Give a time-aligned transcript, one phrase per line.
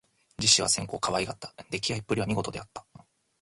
[0.39, 1.53] 実資は千古をかわいがった。
[1.69, 2.87] できあいっぷりは見事であった。